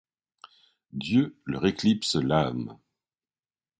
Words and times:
Dieu 0.93 1.37
leur 1.45 1.67
éclipse 1.67 2.15
l’âme. 2.15 2.75